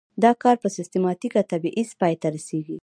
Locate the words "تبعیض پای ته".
1.51-2.27